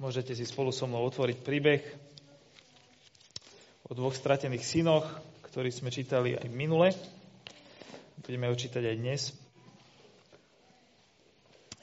[0.00, 1.84] Môžete si spolu so mnou otvoriť príbeh
[3.84, 5.04] o dvoch stratených synoch,
[5.44, 6.96] ktorý sme čítali aj minule.
[8.24, 9.36] Budeme ho čítať aj dnes.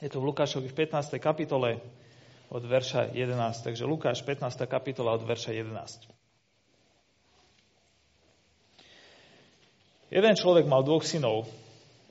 [0.02, 1.14] Je to v Lukášovi v 15.
[1.22, 1.78] kapitole
[2.50, 3.38] od verša 11.
[3.62, 4.66] Takže Lukáš 15.
[4.66, 6.10] kapitola od verša 11.
[10.10, 11.46] Jeden človek mal dvoch synov.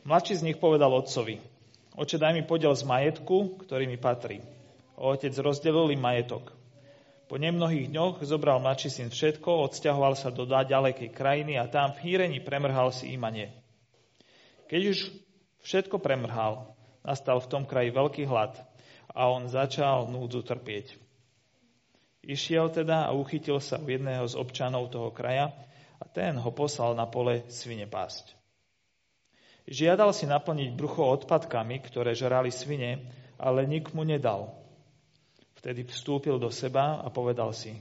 [0.08, 1.44] Mladší z nich povedal otcovi,
[2.00, 4.40] oče, daj mi podiel z majetku, ktorý mi patrí.
[4.98, 6.58] Otec rozdelil im majetok.
[7.30, 12.02] Po nemnohých dňoch zobral mladší syn všetko, odsťahoval sa do ďalekej krajiny a tam v
[12.10, 13.54] hýrení premrhal si imanie.
[14.66, 14.98] Keď už
[15.62, 16.74] všetko premrhal,
[17.06, 18.58] nastal v tom kraji veľký hlad
[19.14, 20.98] a on začal núdzu trpieť.
[22.26, 25.54] Išiel teda a uchytil sa u jedného z občanov toho kraja
[26.02, 28.36] a ten ho poslal na pole svine pásť.
[29.68, 33.04] Žiadal si naplniť brucho odpadkami, ktoré žrali svine,
[33.36, 34.67] ale nik mu nedal.
[35.58, 37.74] Vtedy vstúpil do seba a povedal si,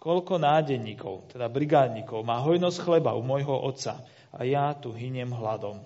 [0.00, 4.00] koľko nádenníkov, teda brigádnikov, má hojnosť chleba u môjho otca
[4.32, 5.84] a ja tu hyniem hladom.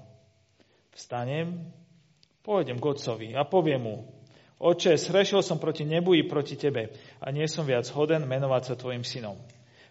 [0.94, 1.66] Vstanem,
[2.46, 3.96] pôjdem k otcovi a poviem mu,
[4.62, 8.74] Oče, srešil som proti nebu i proti tebe a nie som viac hoden menovať sa
[8.78, 9.34] tvojim synom.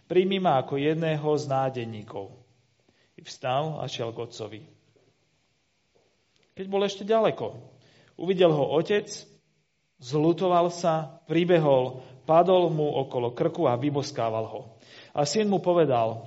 [0.08, 2.32] Príjmi ma ako jedného z nádenníkov.
[3.20, 4.62] Vstal a šiel k otcovi.
[6.56, 7.52] Keď bol ešte ďaleko,
[8.16, 9.12] uvidel ho otec
[10.02, 14.62] Zlutoval sa, pribehol, padol mu okolo krku a vyboskával ho.
[15.14, 16.26] A syn mu povedal,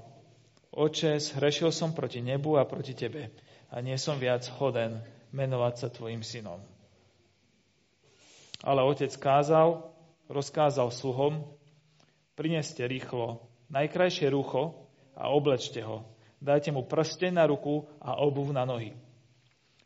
[0.71, 3.35] oče, zhrešil som proti nebu a proti tebe
[3.75, 5.03] a nie som viac hoden
[5.35, 6.63] menovať sa tvojim synom.
[8.63, 9.91] Ale otec kázal,
[10.31, 11.43] rozkázal sluhom,
[12.39, 13.43] prineste rýchlo
[13.75, 14.87] najkrajšie rucho
[15.19, 16.07] a oblečte ho.
[16.39, 18.95] Dajte mu prsteň na ruku a obuv na nohy.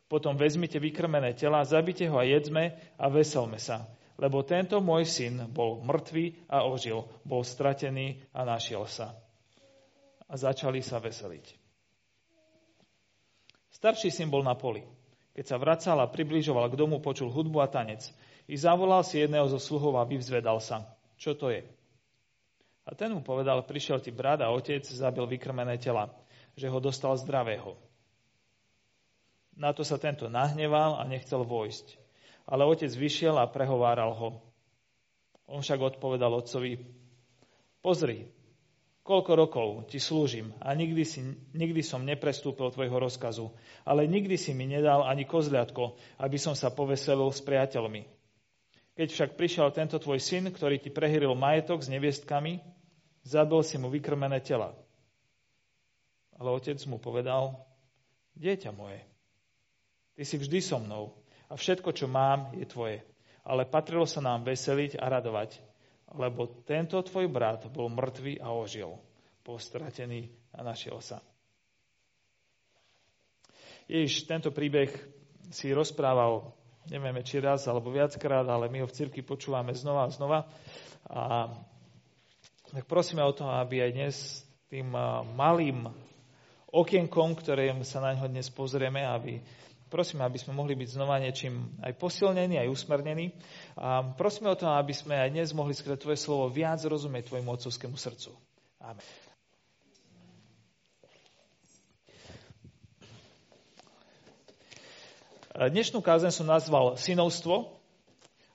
[0.09, 3.85] Potom vezmite vykrmené tela, zabite ho a jedzme a veselme sa.
[4.17, 9.13] Lebo tento môj syn bol mŕtvý a ožil, bol stratený a našiel sa.
[10.25, 11.55] A začali sa veseliť.
[13.69, 14.83] Starší syn bol na poli.
[15.37, 18.03] Keď sa vracal a približoval k domu, počul hudbu a tanec.
[18.49, 20.83] I zavolal si jedného zo sluhov a vyvzvedal sa.
[21.15, 21.63] Čo to je?
[22.89, 26.09] A ten mu povedal, prišiel ti brat a otec, zabil vykrmené tela,
[26.57, 27.77] že ho dostal zdravého.
[29.59, 31.99] Na to sa tento nahneval a nechcel vojsť.
[32.47, 34.29] Ale otec vyšiel a prehováral ho.
[35.51, 36.79] On však odpovedal otcovi,
[37.83, 38.31] pozri,
[39.03, 41.19] koľko rokov ti slúžim a nikdy, si,
[41.57, 43.49] nikdy som neprestúpil tvojho rozkazu,
[43.83, 48.05] ale nikdy si mi nedal ani kozliatko, aby som sa poveselil s priateľmi.
[48.93, 52.61] Keď však prišiel tento tvoj syn, ktorý ti prehyril majetok s neviestkami,
[53.25, 54.77] zabil si mu vykrmené tela.
[56.37, 57.57] Ale otec mu povedal,
[58.37, 59.01] dieťa moje,
[60.19, 61.15] Ty si vždy so mnou
[61.47, 62.99] a všetko, čo mám, je tvoje.
[63.47, 65.63] Ale patrilo sa nám veseliť a radovať,
[66.11, 68.99] lebo tento tvoj brat bol mŕtvý a ožil,
[69.47, 71.23] bol stratený a našiel sa.
[73.87, 74.91] Ježiš tento príbeh
[75.55, 76.51] si rozprával,
[76.91, 80.39] nevieme či raz alebo viackrát, ale my ho v cirkvi počúvame znova a znova.
[81.07, 81.47] A
[82.75, 84.15] tak prosíme o to, aby aj dnes
[84.67, 84.91] tým
[85.39, 85.87] malým
[86.75, 89.39] okienkom, ktorým sa na ňo dnes pozrieme, aby
[89.89, 93.33] Prosíme, aby sme mohli byť znova niečím aj posilnení, aj usmernení.
[93.73, 97.49] A prosíme o to, aby sme aj dnes mohli skrať Tvoje slovo viac rozumieť Tvojmu
[97.57, 98.37] otcovskému srdcu.
[98.85, 99.01] Amen.
[105.59, 107.81] Dnešnú kázeň som nazval synovstvo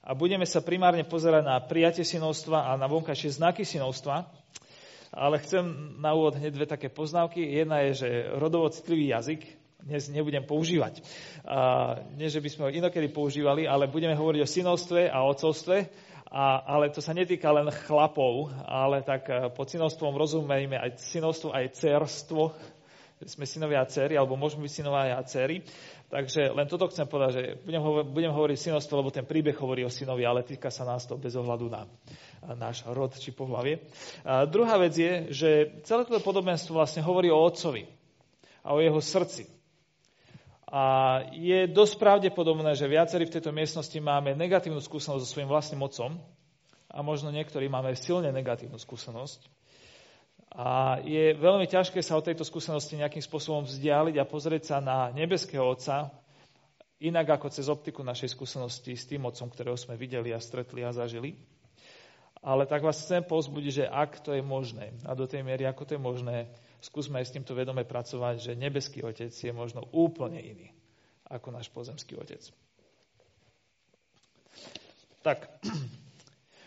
[0.07, 4.25] a budeme sa primárne pozerať na prijatie synovstva a na vonkajšie znaky synovstva.
[5.11, 5.67] Ale chcem
[5.99, 7.43] na úvod hneď dve také poznávky.
[7.43, 8.09] Jedna je, že
[8.39, 11.05] rodovo citlivý jazyk, dnes nebudem používať.
[11.45, 15.77] A, nie, že by sme ho inokedy používali, ale budeme hovoriť o synovstve a otcovstve,
[16.35, 21.55] a, ale to sa netýka len chlapov, ale tak e, pod synovstvom rozumieme aj synovstvo,
[21.55, 22.51] aj cerstvo,
[23.25, 25.63] sme synovia a dcery, alebo môžeme byť synovia a dcery.
[26.11, 29.87] Takže len toto chcem povedať, že budem, hovor- budem hovoriť synovstvo, lebo ten príbeh hovorí
[29.87, 31.87] o synovi, ale týka sa nás to bez ohľadu na
[32.53, 33.81] náš rod či pohlavie.
[34.27, 35.51] A druhá vec je, že
[35.89, 37.89] celé toto podobenstvo vlastne hovorí o otcovi
[38.61, 39.54] a o jeho srdci.
[40.69, 40.83] A
[41.33, 46.17] je dosť pravdepodobné, že viacerí v tejto miestnosti máme negatívnu skúsenosť so svojím vlastným otcom
[46.89, 49.45] a možno niektorí máme silne negatívnu skúsenosť.
[50.55, 55.11] A je veľmi ťažké sa od tejto skúsenosti nejakým spôsobom vzdialiť a pozrieť sa na
[55.11, 56.15] nebeského Otca
[57.03, 60.95] inak ako cez optiku našej skúsenosti s tým Otcom, ktorého sme videli a stretli a
[60.95, 61.35] zažili.
[62.45, 65.89] Ale tak vás chcem pozbudiť, že ak to je možné a do tej miery, ako
[65.89, 66.37] to je možné,
[66.85, 70.69] skúsme aj s týmto vedome pracovať, že nebeský otec je možno úplne iný
[71.25, 72.45] ako náš pozemský otec.
[75.25, 75.49] Tak,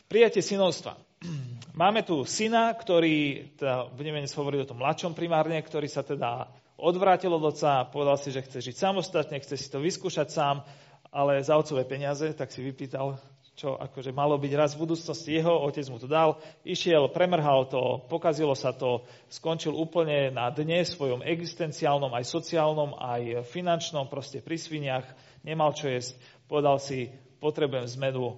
[0.07, 0.95] Prijatie synovstva.
[1.81, 6.47] Máme tu syna, ktorý, teda, budeme dnes hovoriť o tom mladšom primárne, ktorý sa teda
[6.79, 10.63] odvrátil od oca, povedal si, že chce žiť samostatne, chce si to vyskúšať sám,
[11.11, 13.19] ale za otcové peniaze, tak si vypýtal,
[13.57, 18.05] čo akože malo byť raz v budúcnosti jeho, otec mu to dal, išiel, premrhal to,
[18.05, 19.01] pokazilo sa to,
[19.33, 25.05] skončil úplne na dne svojom existenciálnom, aj sociálnom, aj finančnom, proste pri sviniach,
[25.41, 27.09] nemal čo jesť, povedal si,
[27.41, 28.37] potrebujem zmenu,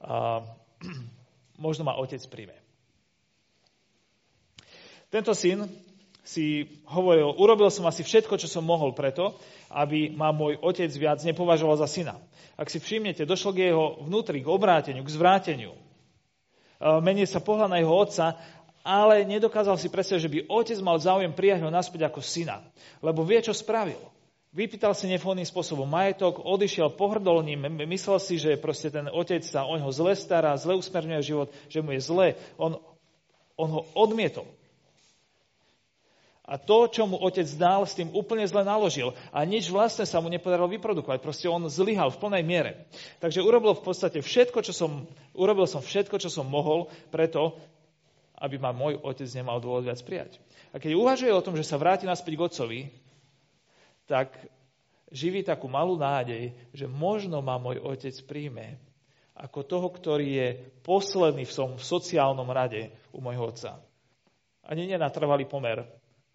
[0.00, 0.40] a,
[1.60, 2.56] možno ma otec príjme.
[5.12, 5.68] Tento syn
[6.24, 9.36] si hovoril, urobil som asi všetko, čo som mohol preto,
[9.68, 12.16] aby ma môj otec viac nepovažoval za syna.
[12.56, 15.76] Ak si všimnete, došlo k jeho vnútri, k obráteniu, k zvráteniu.
[15.76, 15.80] E,
[17.04, 18.40] Menej sa pohľad na jeho otca,
[18.80, 22.64] ale nedokázal si predstaviť, že by otec mal záujem prijať ho naspäť ako syna.
[23.04, 24.00] Lebo vie, čo spravil.
[24.56, 29.68] Vypýtal si nefónnym spôsobom majetok, odišiel, pohrdol ním, myslel si, že proste ten otec sa
[29.68, 32.26] o neho zle stará, zle usmerňuje život, že mu je zle.
[32.56, 32.80] On,
[33.60, 34.48] on ho odmietol.
[36.46, 39.10] A to, čo mu otec dal, s tým úplne zle naložil.
[39.34, 41.18] A nič vlastne sa mu nepodarilo vyprodukovať.
[41.18, 42.72] Proste on zlyhal v plnej miere.
[43.18, 47.58] Takže urobil v podstate všetko, čo som, urobil som všetko, čo som mohol, preto,
[48.38, 50.38] aby ma môj otec nemal dôvod viac prijať.
[50.70, 52.80] A keď uvažuje o tom, že sa vráti naspäť k otcovi,
[54.06, 54.30] tak
[55.10, 58.78] živí takú malú nádej, že možno ma môj otec príjme
[59.36, 60.48] ako toho, ktorý je
[60.80, 63.76] posledný v som v sociálnom rade u môjho otca.
[64.64, 65.84] Ani nenatrvalý pomer,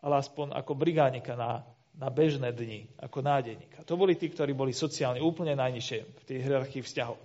[0.01, 1.61] ale aspoň ako brigánika na,
[1.93, 3.85] na bežné dni, ako nádejníka.
[3.85, 7.17] To boli tí, ktorí boli sociálne úplne najnižšie v tej hierarchii vzťahov.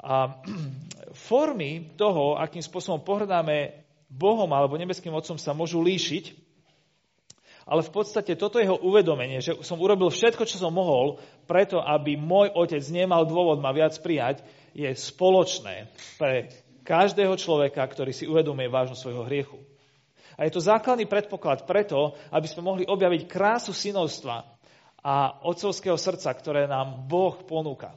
[0.00, 0.40] A
[1.28, 6.50] formy toho, akým spôsobom pohrdáme Bohom alebo nebeským Otcom sa môžu líšiť,
[7.70, 12.18] ale v podstate toto jeho uvedomenie, že som urobil všetko, čo som mohol, preto aby
[12.18, 14.42] môj otec nemal dôvod ma viac prijať,
[14.74, 15.86] je spoločné
[16.18, 16.50] pre
[16.82, 19.58] každého človeka, ktorý si uvedomuje vážnosť svojho hriechu.
[20.38, 24.44] A je to základný predpoklad preto, aby sme mohli objaviť krásu synovstva
[25.00, 27.96] a otcovského srdca, ktoré nám Boh ponúka.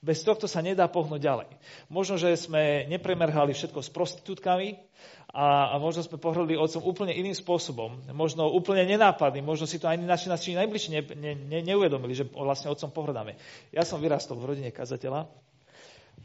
[0.00, 1.48] Bez tohto sa nedá pohnúť ďalej.
[1.92, 4.80] Možno, že sme nepremerhali všetko s prostitútkami
[5.28, 8.08] a, a možno sme pohrdli otcom úplne iným spôsobom.
[8.16, 12.24] Možno úplne nenápadným, možno si to ani naši, naši najbližší ne, ne, ne, neuvedomili, že
[12.32, 13.36] vlastne otcom pohrdáme.
[13.76, 15.28] Ja som vyrastol v rodine kazateľa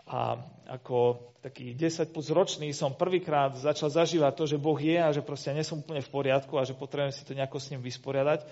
[0.06, 0.38] a
[0.70, 5.22] ako taký 10 plus ročný som prvýkrát začal zažívať to, že Boh je a že
[5.22, 8.46] proste nie som úplne v poriadku a že potrebujem si to nejako s ním vysporiadať.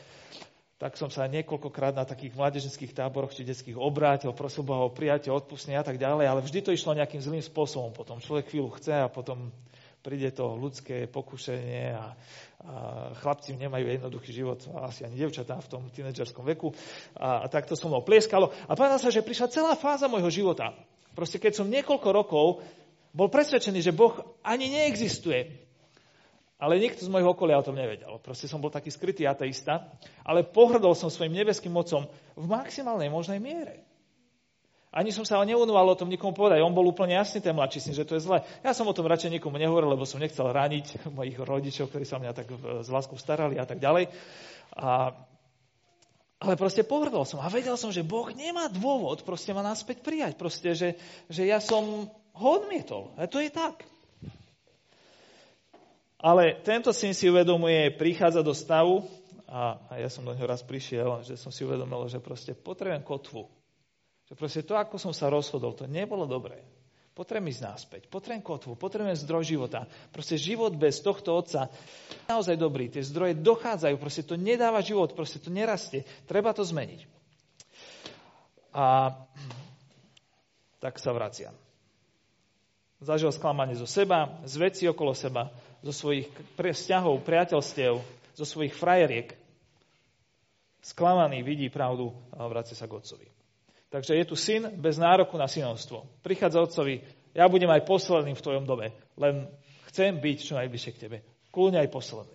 [0.77, 5.31] Tak som sa niekoľkokrát na takých mládežnických táboroch či detských obrátil, prosil Boha o prijatie,
[5.31, 8.19] odpustenie a tak ďalej, ale vždy to išlo nejakým zlým spôsobom potom.
[8.19, 9.53] Človek chvíľu chce a potom
[10.03, 12.05] príde to ľudské pokušenie a, a
[13.23, 16.75] chlapci nemajú jednoduchý život, asi ani devčatá v tom tínedžerskom veku.
[17.15, 18.51] A, a tak to so mnou plieskalo.
[18.67, 20.75] A pamätám sa, že prišla celá fáza môjho života,
[21.13, 22.65] Proste keď som niekoľko rokov
[23.13, 25.63] bol presvedčený, že Boh ani neexistuje,
[26.57, 28.17] ale nikto z mojho okolia o tom nevedel.
[28.23, 29.93] Proste som bol taký skrytý ateista,
[30.25, 33.85] ale pohrdol som svojim nebeským mocom v maximálnej možnej miere.
[34.93, 36.61] Ani som sa neunoval o tom nikomu povedať.
[36.61, 38.45] On bol úplne jasný, ten mladší syn, že to je zle.
[38.61, 42.21] Ja som o tom radšej nikomu nehovoril, lebo som nechcel raniť mojich rodičov, ktorí sa
[42.21, 42.53] mňa tak
[42.85, 44.13] s láskou starali a tak ďalej.
[44.77, 45.17] A
[46.43, 50.35] ale proste pohrdol som a vedel som, že Boh nemá dôvod proste ma naspäť prijať.
[50.35, 50.99] Proste, že,
[51.31, 53.15] že ja som ho odmietol.
[53.15, 53.87] A to je tak.
[56.19, 59.07] Ale tento syn si uvedomuje, prichádza do stavu,
[59.47, 63.03] a, a ja som do neho raz prišiel, že som si uvedomil, že proste potrebujem
[63.05, 63.47] kotvu.
[64.27, 66.59] Že proste to, ako som sa rozhodol, to nebolo dobré.
[67.13, 69.85] Potrebujem ísť náspäť, potrebujem kotvu, potrebujem zdroj života.
[70.09, 71.69] Proste život bez tohto otca
[72.09, 72.89] je naozaj dobrý.
[72.89, 76.09] Tie zdroje dochádzajú, proste to nedáva život, proste to nerastie.
[76.25, 77.05] Treba to zmeniť.
[78.73, 79.13] A
[80.81, 81.53] tak sa vraciam.
[82.97, 85.53] Zažil sklamanie zo seba, z veci okolo seba,
[85.85, 87.93] zo svojich vzťahov, priateľstiev,
[88.33, 89.37] zo svojich frajeriek.
[90.81, 93.32] Sklamaný vidí pravdu a vracia sa k otcovi.
[93.93, 96.09] Takže je tu syn bez nároku na synovstvo.
[96.25, 97.05] Prichádza otcovi,
[97.37, 98.89] ja budem aj posledným v tvojom dome,
[99.21, 99.45] len
[99.93, 101.17] chcem byť čo najbližšie k tebe.
[101.53, 102.33] Kľúne aj posledný.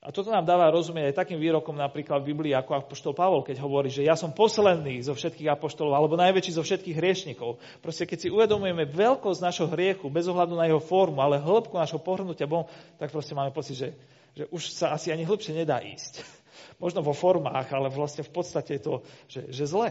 [0.00, 3.60] A toto nám dáva rozumieť aj takým výrokom napríklad v Biblii, ako apoštol Pavol, keď
[3.62, 7.60] hovorí, že ja som posledný zo všetkých apoštolov, alebo najväčší zo všetkých hriešnikov.
[7.84, 12.00] Proste keď si uvedomujeme veľkosť našho hriechu, bez ohľadu na jeho formu, ale hĺbku našho
[12.00, 12.64] pohrnutia Bohom,
[12.96, 13.88] tak proste máme pocit, že,
[14.34, 16.39] že už sa asi ani hĺbšie nedá ísť.
[16.82, 18.94] Možno vo formách, ale vlastne v podstate je to,
[19.26, 19.90] že, že zle.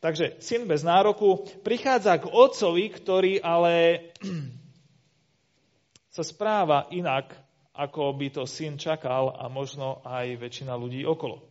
[0.00, 4.08] Takže syn bez nároku prichádza k otcovi, ktorý ale
[6.16, 7.36] sa správa inak,
[7.76, 11.44] ako by to syn čakal a možno aj väčšina ľudí okolo.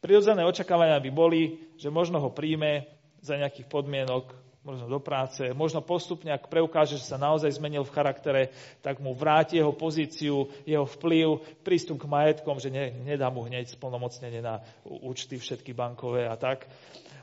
[0.00, 2.88] Prirodzené očakávania by boli, že možno ho príjme
[3.20, 7.94] za nejakých podmienok, možno do práce, možno postupne, ak preukáže, že sa naozaj zmenil v
[7.96, 8.42] charaktere,
[8.84, 13.72] tak mu vráti jeho pozíciu, jeho vplyv, prístup k majetkom, že ne, nedá mu hneď
[13.72, 16.68] splnomocnenie na účty všetky bankové a tak.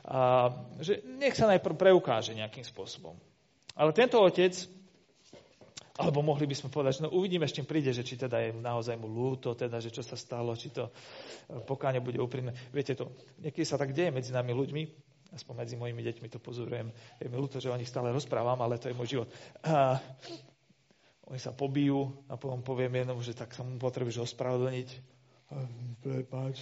[0.02, 0.50] A,
[0.82, 3.14] že nech sa najprv preukáže nejakým spôsobom.
[3.78, 4.58] Ale tento otec
[5.98, 8.54] alebo mohli by sme povedať, že no uvidíme, s čím príde, že či teda je
[8.54, 10.92] naozaj mu ľúto, teda, že čo sa stalo, či to e,
[11.66, 12.54] pokáne bude úprimné.
[12.70, 13.10] Viete to,
[13.42, 14.82] niekedy sa tak deje medzi nami ľuďmi,
[15.34, 16.88] aspoň medzi mojimi deťmi to pozorujem.
[17.20, 19.28] Je mi ľúto, že o nich stále rozprávam, ale to je môj život.
[19.64, 20.00] A
[21.30, 25.18] oni sa pobijú a potom poviem jednom, že tak sa mu potrebuješ ospravedlniť.
[26.04, 26.60] Prepáč.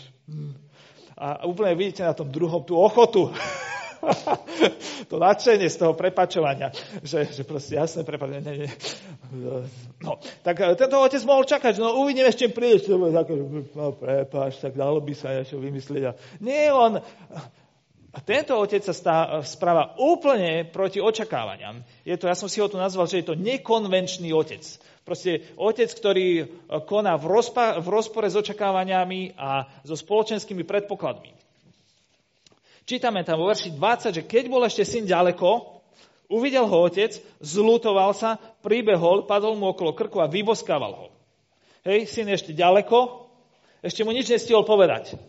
[1.19, 3.35] A úplne vidíte na tom druhom tú ochotu.
[5.11, 6.71] to nadšenie z toho prepačovania,
[7.03, 8.71] že, že proste jasné prepačovanie.
[10.03, 12.87] No, tak e, tento otec mohol čakať, no uvidíme, s čím prídeš.
[13.75, 16.03] No prepáč, tak dalo by sa niečo vymyslieť.
[16.07, 17.03] A nie, on...
[18.17, 21.85] A tento otec sa stá, správa úplne proti očakávaniam.
[22.01, 24.65] Je to, ja som si ho tu nazval, že je to nekonvenčný otec.
[25.05, 26.45] Proste otec, ktorý e,
[26.89, 31.37] koná v, rozpa, v rozpore s očakávaniami a so spoločenskými predpokladmi.
[32.89, 35.77] Čítame tam vo verši 20, že keď bol ešte syn ďaleko,
[36.33, 37.13] uvidel ho otec,
[37.45, 41.07] zlutoval sa, pribehol, padol mu okolo krku a vyboskával ho.
[41.85, 43.29] Hej, syn ešte ďaleko,
[43.85, 45.21] ešte mu nič nestihol povedať.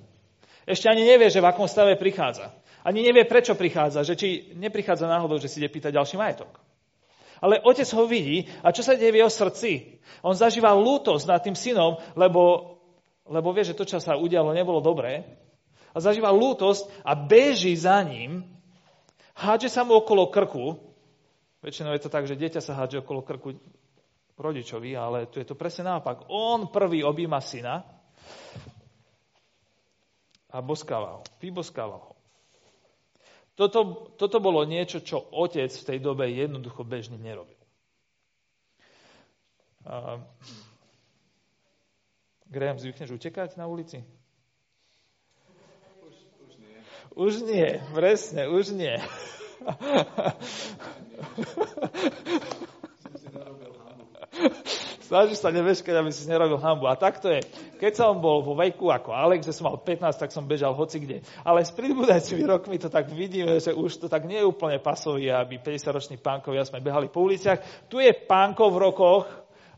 [0.63, 2.55] Ešte ani nevie, že v akom stave prichádza.
[2.87, 6.55] Ani nevie, prečo prichádza, že či neprichádza náhodou, že si ide pýtať ďalší majetok.
[7.43, 9.99] Ale otec ho vidí a čo sa deje v jeho srdci?
[10.23, 12.73] On zažíva lútosť nad tým synom, lebo,
[13.27, 15.27] lebo vie, že to, čo sa udialo, nebolo dobré
[15.91, 18.45] a zažíva lútosť a beží za ním,
[19.35, 20.79] hádže sa mu okolo krku.
[21.61, 23.57] Väčšinou je to tak, že dieťa sa hádže okolo krku
[24.37, 26.29] rodičovi, ale tu je to presne naopak.
[26.29, 27.81] On prvý objíma syna
[30.53, 32.16] a boskáva ho, ho.
[33.57, 37.57] Toto, toto bolo niečo, čo otec v tej dobe jednoducho bežne nerobil.
[39.81, 40.21] Uh,
[42.53, 44.05] Graham, zvykneš utekať na ulici?
[47.17, 49.01] Už nie, presne, už nie.
[55.07, 56.91] Snažíš sa neveškať, aby si nerobil hambu.
[56.91, 57.39] A tak to je.
[57.79, 60.99] Keď som bol vo veku ako Alex, že som mal 15, tak som bežal hoci
[60.99, 61.23] kde.
[61.47, 65.31] Ale s pribúdajúcimi rokmi to tak vidíme, že už to tak nie je úplne pasový,
[65.31, 67.87] aby 50-roční pánkovia sme behali po uliciach.
[67.87, 69.23] Tu je pánkov v rokoch,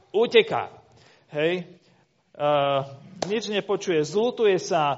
[0.09, 0.73] uteká.
[1.29, 1.69] Hej?
[2.33, 2.89] Uh,
[3.29, 4.97] nič nepočuje, zlutuje sa,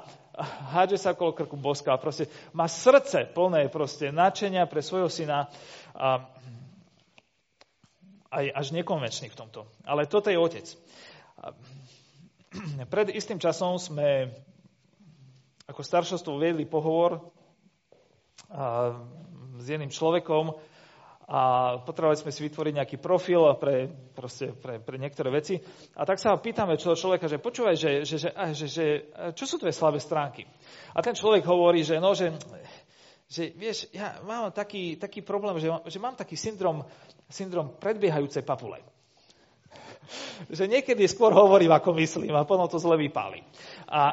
[0.72, 1.92] hádže sa okolo krku boska.
[2.00, 5.52] Proste má srdce plné proste načenia pre svojho syna
[5.92, 6.24] a
[8.32, 9.68] aj až nekonvenčný v tomto.
[9.84, 10.66] Ale toto je otec.
[12.92, 14.32] Pred istým časom sme
[15.68, 17.32] ako staršostvo viedli pohovor
[19.56, 20.52] s jedným človekom,
[21.32, 21.40] a
[21.80, 25.56] potrebovali sme si vytvoriť nejaký profil pre, proste, pre, pre niektoré veci.
[25.96, 28.84] A tak sa pýtame čo človeka, že počúvaj, že, že, že, že, že
[29.32, 30.44] čo sú tvoje slabé stránky?
[30.92, 32.36] A ten človek hovorí, že no, že,
[33.32, 36.84] že vieš, ja mám taký, taký problém, že, že mám taký syndrom,
[37.32, 38.84] syndrom predbiehajúcej papule.
[40.56, 43.40] Že niekedy skôr hovorím, ako myslím a potom to zle vypáli.
[43.88, 44.12] A,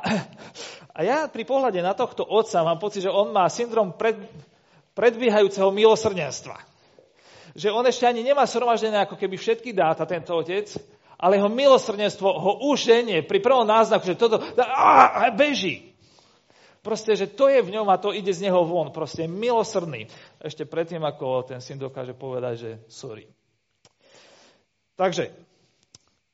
[0.96, 4.16] a ja pri pohľade na tohto otca mám pocit, že on má syndrom pred,
[4.96, 6.70] predbiehajúceho milosrdenstva
[7.56, 10.70] že on ešte ani nemá sromaždené ako keby všetky dáta, tento otec,
[11.20, 15.89] ale jeho milosrdenstvo ho už ženie pri prvom náznaku, že toto a, a beží.
[16.80, 18.96] Proste, že to je v ňom a to ide z neho von.
[18.96, 20.08] Proste milosrdný.
[20.40, 23.28] Ešte predtým, ako ten syn dokáže povedať, že sorry.
[24.96, 25.32] Takže,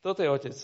[0.01, 0.57] toto je otec,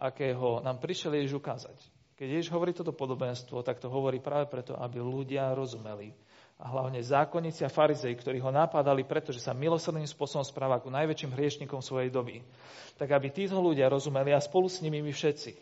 [0.00, 1.76] akého nám prišiel Ježiš ukázať.
[2.16, 6.16] Keď Ježiš hovorí toto podobenstvo, tak to hovorí práve preto, aby ľudia rozumeli,
[6.54, 11.34] a hlavne zákonníci a farizei, ktorí ho napádali, pretože sa milosrdným spôsobom správa ku najväčším
[11.34, 12.46] hriešnikom svojej doby.
[12.94, 15.52] Tak aby títo ľudia rozumeli a spolu s nimi my všetci,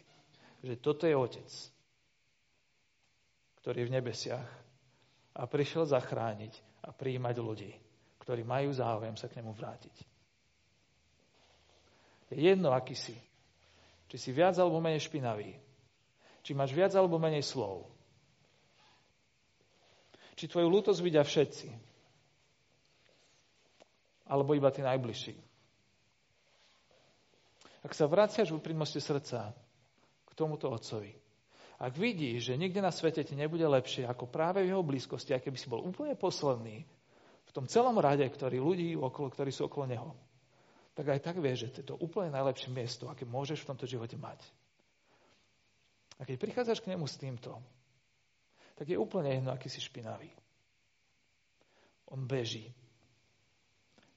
[0.63, 1.49] že toto je Otec,
[3.63, 4.49] ktorý je v nebesiach
[5.39, 7.73] a prišiel zachrániť a prijímať ľudí,
[8.21, 9.97] ktorí majú záujem sa k nemu vrátiť.
[12.33, 13.17] Je jedno, aký si.
[14.09, 15.53] Či si viac alebo menej špinavý.
[16.43, 17.93] Či máš viac alebo menej slov
[20.43, 21.71] či tvoju lútosť vidia všetci.
[24.27, 25.39] Alebo iba tí najbližší.
[27.87, 29.55] Ak sa vraciaš v úprimnosti srdca
[30.27, 31.15] k tomuto otcovi,
[31.83, 35.51] ak vidíš, že nikde na svete ti nebude lepšie ako práve v jeho blízkosti, aké
[35.51, 36.87] by si bol úplne posledný
[37.43, 40.15] v tom celom rade, ktorí ľudí, okolo, ktorí sú okolo neho,
[40.95, 43.91] tak aj tak vieš, že to je to úplne najlepšie miesto, aké môžeš v tomto
[43.91, 44.39] živote mať.
[46.17, 47.59] A keď prichádzaš k nemu s týmto,
[48.79, 50.31] tak je úplne jedno, aký si špinavý.
[52.15, 52.71] On beží.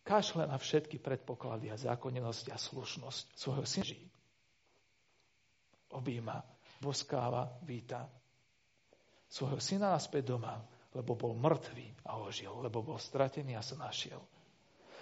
[0.06, 3.98] kašle na všetky predpoklady a zákonnenosti a slušnosť svojho syna.
[5.98, 6.55] Obíma,
[6.86, 8.06] boskáva, víta
[9.36, 10.62] svojho syna naspäť doma,
[10.96, 14.22] lebo bol mŕtvý a ožil, lebo bol stratený a sa našiel.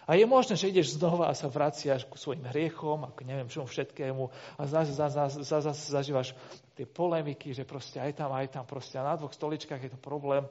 [0.03, 3.47] A je možné, že ideš znova a sa vraciaš ku svojim hriechom a k neviem
[3.47, 4.23] čomu všetkému
[4.59, 6.35] a zase za, za, za, za, zažívaš
[6.75, 9.99] tie polemiky, že proste aj tam, aj tam, proste a na dvoch stoličkách je to
[10.01, 10.43] problém.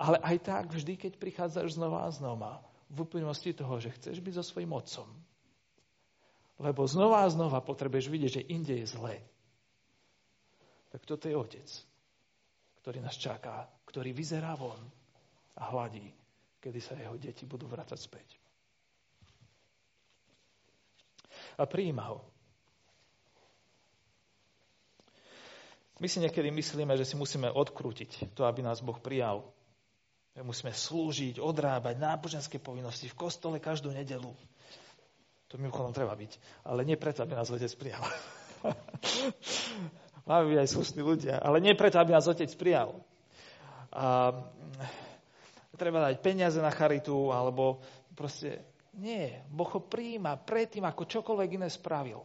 [0.00, 4.34] Ale aj tak vždy, keď prichádzaš znova a znova, v úplnosti toho, že chceš byť
[4.40, 5.08] so svojím otcom.
[6.56, 9.20] Lebo znova a znova potrebuješ vidieť, že inde je zlé.
[10.96, 11.68] Tak toto je otec,
[12.80, 14.80] ktorý nás čaká, ktorý vyzerá von
[15.60, 16.08] a hladí,
[16.56, 18.40] kedy sa jeho deti budú vrácať späť
[21.56, 22.20] a prijíma ho.
[25.96, 29.40] My si niekedy myslíme, že si musíme odkrútiť to, aby nás Boh prijal.
[30.36, 34.36] Musíme slúžiť, odrábať náboženské povinnosti v kostole každú nedelu.
[35.48, 36.36] To mimochodom treba byť.
[36.68, 38.04] Ale nie preto, aby nás Otec prijal.
[40.26, 41.38] Máme byť aj sústni ľudia.
[41.38, 42.98] Ale nie preto, aby nás Otec prijal.
[43.94, 44.34] A
[45.78, 47.78] treba dať peniaze na charitu, alebo
[48.18, 48.64] proste
[48.96, 52.24] nie, Boh ho prijíma predtým, ako čokoľvek iné spravil.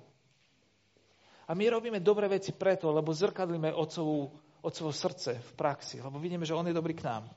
[1.46, 4.31] A my robíme dobré veci preto, lebo zrkadlíme otcovú,
[4.63, 7.27] otcovo srdce v praxi, lebo vidíme, že on je dobrý k nám.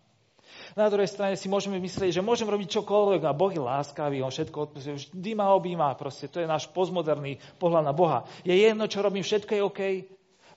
[0.78, 4.30] Na druhej strane si môžeme myslieť, že môžem robiť čokoľvek a Boh je láskavý, on
[4.30, 8.22] všetko odpustí, vždy ma objíma, proste to je náš pozmoderný pohľad na Boha.
[8.46, 9.80] Je jedno, čo robím, všetko je OK.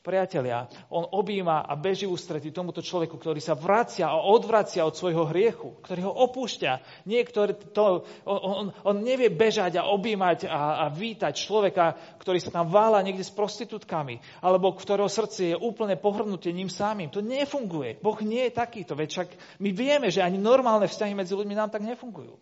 [0.08, 5.28] Priatelia, on objíma a beží ústretí tomuto človeku, ktorý sa vracia a odvracia od svojho
[5.28, 7.04] hriechu, ktorý ho opúšťa.
[7.04, 12.72] Niektorý to, on, on nevie bežať a objímať a, a vítať človeka, ktorý sa tam
[12.72, 17.12] vála niekde s prostitútkami, alebo ktorého srdce je úplne pohrnutie ním samým.
[17.12, 18.00] To nefunguje.
[18.00, 18.96] Boh nie je takýto.
[18.96, 22.40] Veď však my vieme, že ani normálne vzťahy medzi ľuďmi nám tak nefungujú.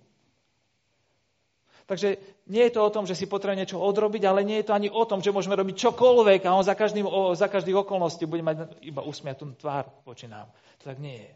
[1.86, 2.18] Takže
[2.50, 4.90] nie je to o tom, že si potrebuje niečo odrobiť, ale nie je to ani
[4.90, 7.06] o tom, že môžeme robiť čokoľvek a on za, každým,
[7.38, 10.50] za každých okolností bude mať iba usmiatú tvár voči nám.
[10.82, 11.34] To tak nie je.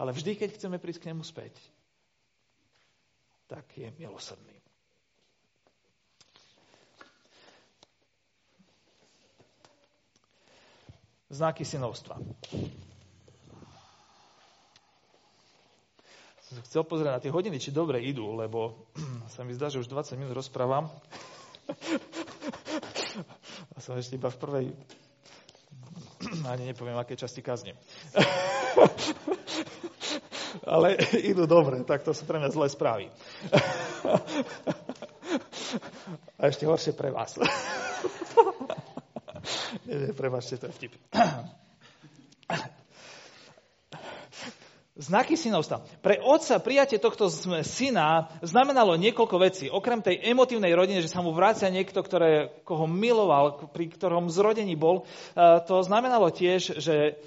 [0.00, 1.52] Ale vždy, keď chceme prísť k nemu späť,
[3.44, 4.56] tak je milosrdný.
[11.28, 12.16] Znaky synovstva.
[16.50, 18.90] Som chcel pozrieť na tie hodiny, či dobre idú, lebo
[19.34, 20.90] sa mi zdá, že už 20 minút rozprávam.
[23.74, 24.66] A som ešte iba v prvej...
[26.50, 27.78] Ani nepoviem, aké časti kazne.
[30.66, 30.98] Ale
[31.30, 33.06] idú dobre, tak to sú pre mňa zlé správy.
[36.34, 37.38] A ešte horšie pre vás.
[39.86, 40.98] Nie, prebačte, to je vtip.
[45.10, 45.82] Znaky synovstva.
[46.06, 47.26] Pre otca prijatie tohto
[47.66, 49.66] syna znamenalo niekoľko vecí.
[49.66, 54.78] Okrem tej emotívnej rodiny, že sa mu vrácia niekto, ktoré, koho miloval, pri ktorom zrodení
[54.78, 55.04] bol, e,
[55.66, 57.18] to znamenalo tiež, že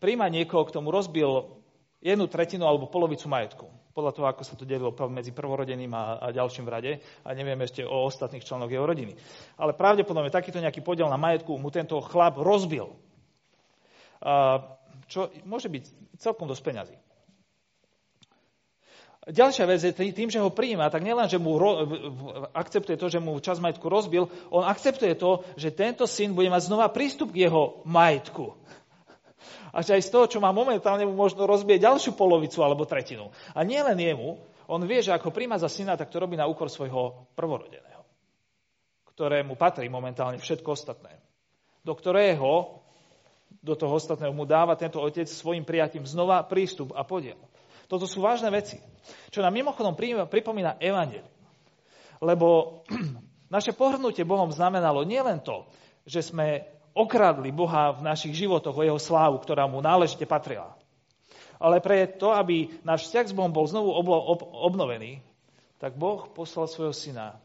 [0.00, 1.60] príjma niekoho, kto mu rozbil
[2.00, 3.68] jednu tretinu alebo polovicu majetku.
[3.92, 6.92] Podľa toho, ako sa to delilo medzi prvorodeným a, a ďalším v rade.
[7.20, 9.12] A neviem ešte o ostatných členoch jeho rodiny.
[9.60, 12.96] Ale pravdepodobne takýto nejaký podiel na majetku mu tento chlap rozbil.
[14.24, 14.64] A,
[15.04, 16.96] čo môže byť celkom dosť peňazí.
[19.30, 21.86] Ďalšia vec je tým, že ho prijíma, tak nielen, že mu ro,
[22.50, 26.66] akceptuje to, že mu čas majetku rozbil, on akceptuje to, že tento syn bude mať
[26.66, 28.58] znova prístup k jeho majetku.
[29.74, 33.30] A že aj z toho, čo má momentálne, mu možno rozbije ďalšiu polovicu alebo tretinu.
[33.54, 36.66] A nielen jemu, on vie, že ako príjma za syna, tak to robí na úkor
[36.66, 38.02] svojho prvorodeného,
[39.14, 41.14] ktorému patrí momentálne všetko ostatné.
[41.86, 42.82] Do ktorého
[43.58, 47.36] do toho ostatného mu dáva tento otec svojim prijatím znova prístup a podiel.
[47.90, 48.78] Toto sú vážne veci.
[49.34, 49.98] Čo nám mimochodom
[50.30, 51.26] pripomína Evangelium.
[52.22, 52.80] Lebo
[53.54, 55.66] naše pohrnutie Bohom znamenalo nielen to,
[56.06, 56.62] že sme
[56.94, 60.78] okradli Boha v našich životoch o jeho slávu, ktorá mu náležite patrila.
[61.58, 63.90] Ale pre to, aby náš vzťah s Bohom bol znovu
[64.64, 65.18] obnovený,
[65.82, 67.42] tak Boh poslal svojho syna,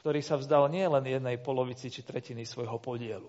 [0.00, 3.28] ktorý sa vzdal nie len jednej polovici či tretiny svojho podielu,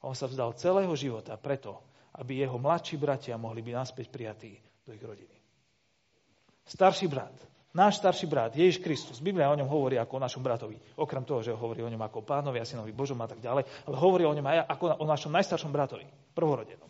[0.00, 1.82] on sa vzdal celého života preto,
[2.16, 4.52] aby jeho mladší bratia mohli byť naspäť prijatí
[4.88, 5.39] do ich rodiny.
[6.70, 7.34] Starší brat,
[7.74, 10.78] náš starší brat, Ježiš Kristus, Biblia o ňom hovorí ako o našom bratovi.
[10.94, 13.66] Okrem toho, že hovorí o ňom ako o pánovi a synovi Božom a tak ďalej,
[13.66, 16.86] ale hovorí o ňom aj ako o našom najstaršom bratovi, prvorodenom.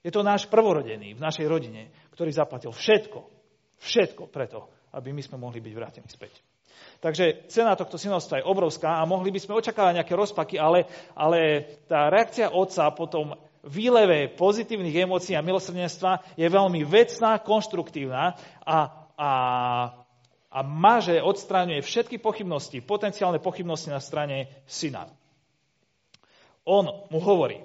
[0.00, 3.20] Je to náš prvorodený v našej rodine, ktorý zaplatil všetko,
[3.76, 6.40] všetko preto, aby my sme mohli byť vrátení späť.
[7.04, 11.38] Takže cena tohto synovstva je obrovská a mohli by sme očakávať nejaké rozpaky, ale, ale
[11.84, 18.34] tá reakcia otca potom výleve pozitívnych emócií a milosrdenstva je veľmi vecná, konštruktívna
[18.66, 18.78] a,
[19.14, 19.30] a,
[20.50, 25.06] a maže, odstráňuje všetky pochybnosti, potenciálne pochybnosti na strane syna.
[26.66, 27.62] On mu hovorí,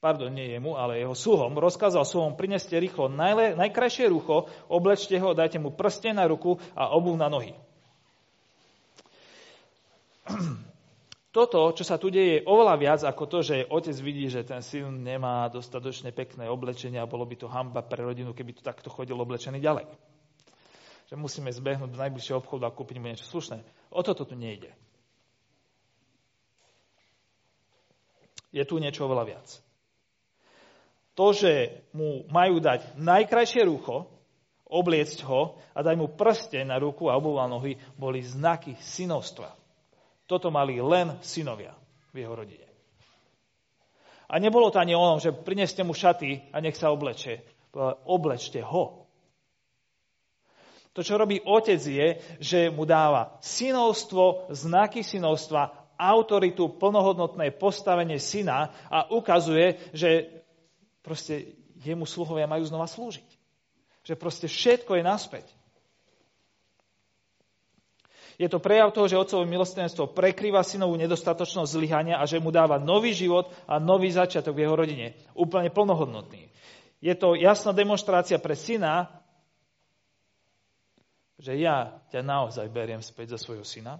[0.00, 5.36] pardon, nie jemu, ale jeho sluhom, rozkázal sluhom, prineste rýchlo najle, najkrajšie rucho, oblečte ho,
[5.36, 7.52] dajte mu prste na ruku a obuv na nohy.
[11.32, 14.60] Toto, čo sa tu deje, je oveľa viac ako to, že otec vidí, že ten
[14.60, 18.92] syn nemá dostatočne pekné oblečenie a bolo by to hamba pre rodinu, keby to takto
[18.92, 19.88] chodil oblečený ďalej.
[21.08, 23.64] Že musíme zbehnúť do najbližšieho obchodu a kúpiť mu niečo slušné.
[23.96, 24.76] O toto tu nejde.
[28.52, 29.48] Je tu niečo oveľa viac.
[31.16, 34.04] To, že mu majú dať najkrajšie rucho,
[34.68, 39.61] obliecť ho a dať mu prste na ruku a obúva nohy, boli znaky synovstva.
[40.26, 41.74] Toto mali len synovia
[42.12, 42.68] v jeho rodine.
[44.32, 47.44] A nebolo to ani o že prineste mu šaty a nech sa obleče.
[48.08, 49.04] Oblečte ho.
[50.92, 58.68] To, čo robí otec, je, že mu dáva synovstvo, znaky synovstva, autoritu, plnohodnotné postavenie syna
[58.92, 60.28] a ukazuje, že
[61.00, 63.28] proste jemu sluhovia majú znova slúžiť.
[64.04, 65.46] Že proste všetko je naspäť.
[68.40, 72.80] Je to prejav toho, že otcovo milostenstvo prekrýva synovú nedostatočnosť zlyhania a že mu dáva
[72.80, 75.06] nový život a nový začiatok v jeho rodine.
[75.36, 76.48] Úplne plnohodnotný.
[77.02, 79.10] Je to jasná demonstrácia pre syna,
[81.42, 83.98] že ja ťa naozaj beriem späť za svojho syna.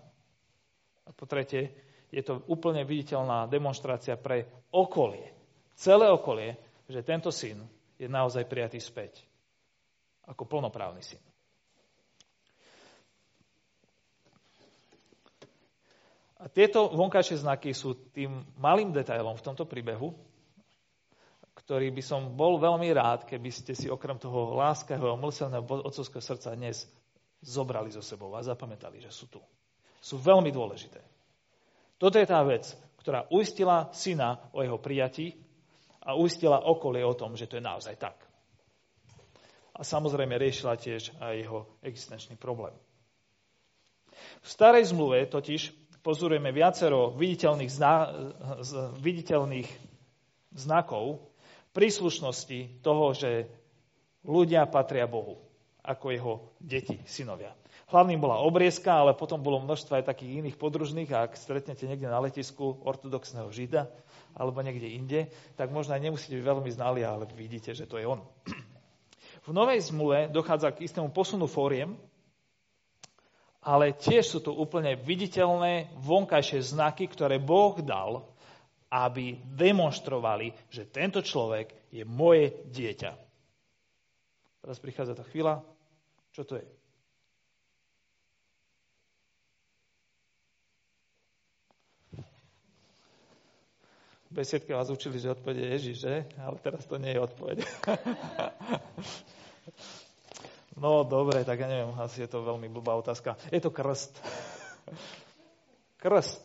[1.03, 1.75] A po tretie,
[2.15, 5.33] je to úplne viditeľná demonstrácia pre okolie,
[5.75, 6.55] celé okolie,
[6.87, 7.59] že tento syn
[7.99, 9.25] je naozaj prijatý späť
[10.29, 11.32] ako plnoprávny syn.
[16.43, 20.11] A tieto vonkajšie znaky sú tým malým detailom v tomto príbehu,
[21.55, 26.59] ktorý by som bol veľmi rád, keby ste si okrem toho láskavého, mlselného otcovského srdca
[26.59, 26.91] dnes
[27.39, 29.39] zobrali zo sebou a zapamätali, že sú tu.
[30.03, 30.99] Sú veľmi dôležité.
[31.95, 32.67] Toto je tá vec,
[32.99, 35.39] ktorá uistila syna o jeho prijatí
[36.03, 38.19] a uistila okolie o tom, že to je naozaj tak.
[39.79, 42.75] A samozrejme riešila tiež aj jeho existenčný problém.
[44.43, 48.11] V starej zmluve totiž pozorujeme viacero viditeľných, zna-
[48.99, 49.71] viditeľných
[50.53, 51.23] znakov
[51.73, 53.49] príslušnosti toho, že
[54.27, 55.41] ľudia patria Bohu
[55.83, 57.51] ako jeho deti, synovia.
[57.91, 62.07] Hlavným bola obriezka, ale potom bolo množstvo aj takých iných podružných a ak stretnete niekde
[62.07, 63.91] na letisku ortodoxného žida
[64.33, 65.21] alebo niekde inde,
[65.59, 68.23] tak možno aj nemusíte byť veľmi znali, ale vidíte, že to je on.
[69.47, 71.99] V Novej zmluve dochádza k istému posunu fóriem,
[73.63, 78.27] ale tiež sú to úplne viditeľné vonkajšie znaky, ktoré Boh dal,
[78.91, 83.13] aby demonstrovali, že tento človek je moje dieťa.
[84.63, 85.63] Teraz prichádza tá chvíľa.
[86.35, 86.67] Čo to je?
[94.33, 96.25] V besiedke vás učili, že odpovede Ježiš, že?
[96.41, 97.61] Ale teraz to nie je odpoveď.
[100.77, 103.37] No dobre, tak ja neviem, asi je to veľmi blbá otázka.
[103.53, 104.17] Je to krst.
[106.03, 106.43] Krst.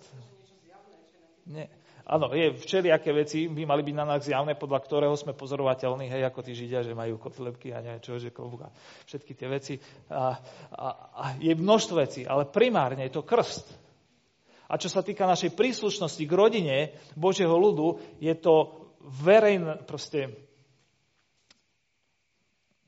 [1.48, 1.72] Nie.
[2.08, 6.24] Áno, je všelijaké veci by mali byť na nás zjavné, podľa ktorého sme pozorovateľní, hej,
[6.24, 8.72] ako tí Židia, že majú kotlebky a neviem čo, že klobúka,
[9.12, 9.76] všetky tie veci.
[10.08, 10.40] A,
[10.72, 13.68] a, a je množstvo vecí, ale primárne je to krst.
[14.72, 18.88] A čo sa týka našej príslušnosti k rodine Božieho ľudu, je to
[19.24, 20.32] verejné, proste,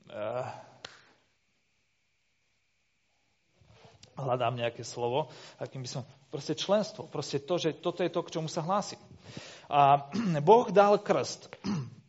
[0.08, 0.48] uh,
[4.22, 8.32] hľadám nejaké slovo, akým by som, proste členstvo, proste to, že toto je to, k
[8.38, 9.00] čomu sa hlásim.
[9.72, 10.10] A
[10.48, 11.48] Boh dal krst.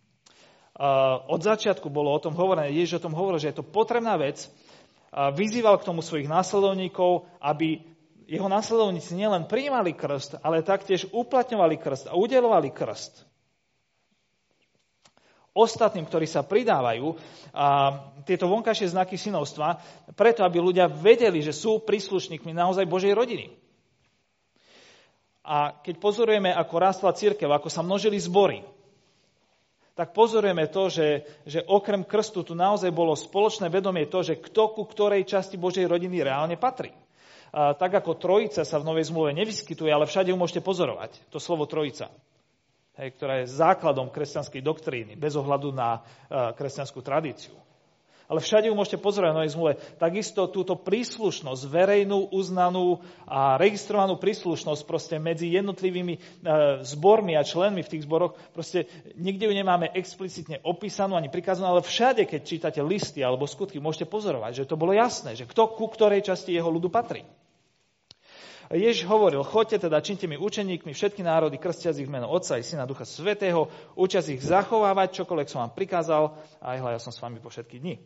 [0.82, 4.18] A od začiatku bolo o tom hovorené, Ježiš o tom hovoril, že je to potrebná
[4.18, 4.50] vec.
[5.14, 7.86] A vyzýval k tomu svojich následovníkov, aby
[8.26, 13.30] jeho následovníci nielen prijímali krst, ale taktiež uplatňovali krst a udelovali krst
[15.52, 17.12] ostatným, ktorí sa pridávajú
[17.52, 17.68] a
[18.24, 19.76] tieto vonkajšie znaky synovstva,
[20.16, 23.52] preto aby ľudia vedeli, že sú príslušníkmi naozaj Božej rodiny.
[25.44, 28.64] A keď pozorujeme, ako rástla církev, ako sa množili zbory,
[29.92, 31.08] tak pozorujeme to, že,
[31.44, 35.84] že okrem krstu tu naozaj bolo spoločné vedomie to, že kto ku ktorej časti Božej
[35.84, 36.96] rodiny reálne patrí.
[37.52, 41.44] A tak ako trojica sa v Novej zmluve nevyskytuje, ale všade ju môžete pozorovať, to
[41.44, 42.08] slovo trojica
[43.00, 47.56] hej, ktorá je základom kresťanskej doktríny, bez ohľadu na uh, kresťanskú tradíciu.
[48.32, 49.74] Ale všade ju môžete v Novej zmluve.
[50.00, 56.20] Takisto túto príslušnosť, verejnú, uznanú a registrovanú príslušnosť proste medzi jednotlivými e,
[56.80, 58.88] zbormi a členmi v tých zboroch, proste
[59.20, 64.08] nikde ju nemáme explicitne opísanú ani prikázanú, ale všade, keď čítate listy alebo skutky, môžete
[64.08, 67.28] pozorovať, že to bolo jasné, že kto ku ktorej časti jeho ľudu patrí.
[68.72, 72.88] Ježiš hovoril, choďte teda, činte mi učeníkmi všetky národy, krstia ich meno Otca i Syna
[72.88, 73.68] Ducha Svetého,
[74.00, 76.24] učia ich zachovávať, čokoľvek som vám prikázal,
[76.64, 78.00] a aj ja som s vami po všetky dni.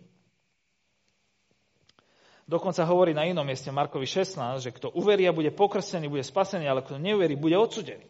[2.45, 6.69] Dokonca hovorí na inom mieste Markovi 16, že kto uverí a bude pokrstený, bude spasený,
[6.69, 8.05] ale kto neuverí, bude odsudený.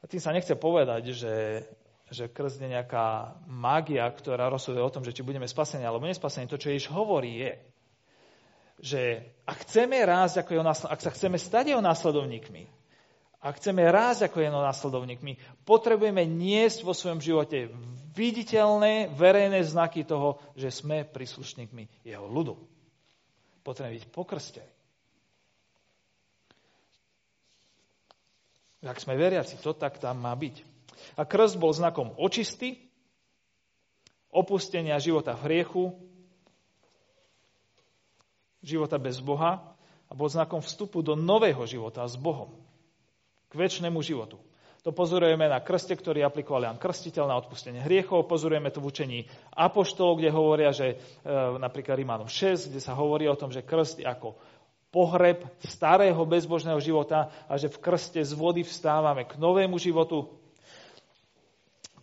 [0.00, 1.68] A tým sa nechce povedať, že,
[2.08, 6.48] že krst je nejaká mágia, ktorá rozhoduje o tom, že či budeme spasení alebo nespasení.
[6.48, 7.75] To, čo Ježiš hovorí, je,
[8.80, 12.68] že ak chceme rásť ako jeho ak sa chceme stať jeho následovníkmi,
[13.40, 17.70] ak chceme rásť ako jeho následovníkmi, potrebujeme niesť vo svojom živote
[18.16, 22.58] viditeľné, verejné znaky toho, že sme príslušníkmi jeho ľudu.
[23.62, 24.72] Potrebujeme byť pokrstení.
[28.86, 30.62] Ak sme veriaci, to tak tam má byť.
[31.18, 32.78] A krst bol znakom očisty,
[34.30, 35.84] opustenia života v hriechu,
[38.66, 39.62] života bez Boha
[40.10, 42.50] a bol znakom vstupu do nového života s Bohom.
[43.46, 44.42] K väčšnému životu.
[44.82, 48.30] To pozorujeme na krste, ktorý aplikoval Jan Krstiteľ na odpustenie hriechov.
[48.30, 49.18] Pozorujeme to v učení
[49.50, 50.96] Apoštolov, kde hovoria, že e,
[51.58, 54.38] napríklad Rímanom 6, kde sa hovorí o tom, že krst je ako
[54.94, 60.30] pohreb starého bezbožného života a že v krste z vody vstávame k novému životu.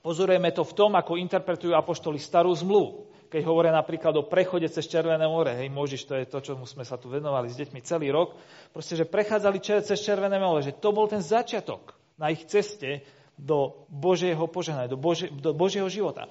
[0.04, 4.86] Pozorujeme to v tom, ako interpretujú apoštoli starú zmluvu keď hovoria napríklad o prechode cez
[4.86, 8.14] Červené more, hej, Možiš, to je to, čo sme sa tu venovali s deťmi celý
[8.14, 8.38] rok,
[8.70, 13.02] proste, že prechádzali cez Červené more, že to bol ten začiatok na ich ceste
[13.34, 16.30] do Božieho požehnania, do, Bože, do Božieho života.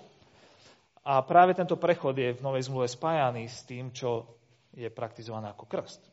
[1.03, 4.38] A práve tento prechod je v Novej zmluve spájaný s tým, čo
[4.71, 6.07] je praktizované ako krst.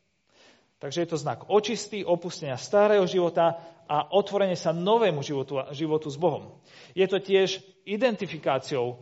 [0.82, 6.18] Takže je to znak očistý, opustenia starého života a otvorenie sa novému životu, životu s
[6.18, 6.58] Bohom.
[6.98, 8.98] Je to tiež identifikáciou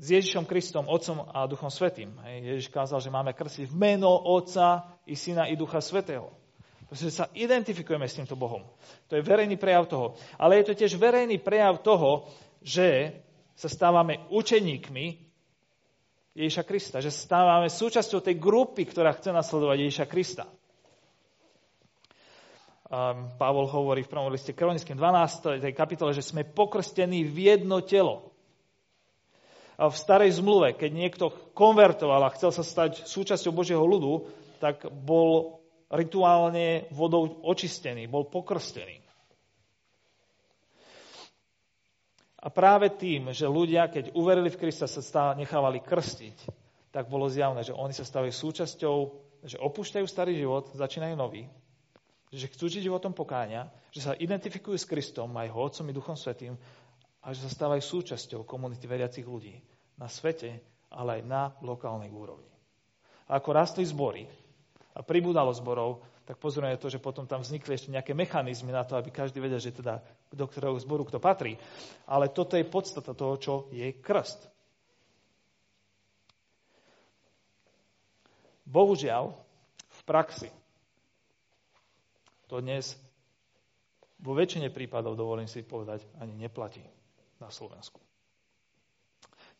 [0.00, 2.16] s Ježišom Kristom, Otcom a Duchom Svetým.
[2.24, 6.32] Ježiš kázal, že máme krstiť v meno Otca i Syna i Ducha Svetého.
[6.88, 8.64] Pretože sa identifikujeme s týmto Bohom.
[9.12, 10.16] To je verejný prejav toho.
[10.40, 12.32] Ale je to tiež verejný prejav toho,
[12.64, 13.12] že
[13.52, 15.06] sa stávame učeníkmi
[16.32, 17.04] Ježiša Krista.
[17.04, 20.48] Že stávame súčasťou tej grupy, ktorá chce nasledovať Ježiša Krista.
[22.90, 25.62] Um, Pavol hovorí v prvom liste Kronickým 12.
[25.62, 28.29] tej kapitole, že sme pokrstení v jedno telo
[29.88, 34.28] v starej zmluve, keď niekto konvertoval a chcel sa stať súčasťou Božieho ľudu,
[34.60, 39.00] tak bol rituálne vodou očistený, bol pokrstený.
[42.40, 46.48] A práve tým, že ľudia, keď uverili v Krista, sa stále nechávali krstiť,
[46.88, 48.96] tak bolo zjavné, že oni sa stávajú súčasťou,
[49.44, 51.44] že opúšťajú starý život, začínajú nový,
[52.32, 56.16] že chcú žiť životom pokáňa, že sa identifikujú s Kristom, aj ho Otcom i Duchom
[56.16, 56.56] Svetým
[57.20, 59.60] a že sa stávajú súčasťou komunity veriacich ľudí
[60.00, 60.56] na svete,
[60.88, 62.48] ale aj na lokálnej úrovni.
[63.28, 64.24] A ako rastli zbory
[64.96, 68.96] a pribúdalo zborov, tak pozorujeme to, že potom tam vznikli ešte nejaké mechanizmy na to,
[68.96, 71.58] aby každý vedel, že teda do ktorého zboru kto patrí.
[72.06, 74.46] Ale toto je podstata toho, čo je krst.
[78.70, 79.34] Bohužiaľ,
[79.90, 80.50] v praxi
[82.46, 82.94] to dnes
[84.22, 86.99] vo väčšine prípadov, dovolím si povedať, ani neplatí
[87.40, 87.98] na Slovensku.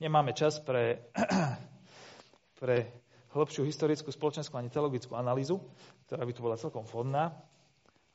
[0.00, 1.12] Nemáme čas pre,
[2.60, 2.88] pre
[3.32, 5.60] hĺbšiu historickú, spoločenskú ani teologickú analýzu,
[6.08, 7.32] ktorá by tu bola celkom vhodná,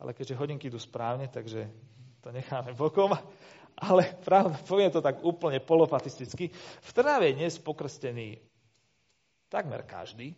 [0.02, 1.70] ale keďže hodinky idú správne, takže
[2.26, 3.14] to necháme bokom.
[3.76, 6.48] Ale pravda, poviem to tak úplne polopatisticky.
[6.80, 8.40] V Trnave je dnes pokrstený
[9.52, 10.32] takmer každý.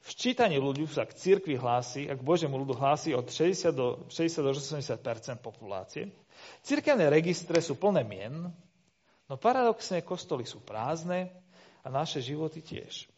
[0.00, 4.40] V čítaní ľudí sa k cirkvi hlási, ak Božiemu ľudu hlási od 60 do, 60
[4.40, 6.08] do 80 populácie.
[6.64, 8.48] Cirkevné registre sú plné mien,
[9.28, 11.28] no paradoxne kostoly sú prázdne
[11.84, 13.12] a naše životy tiež.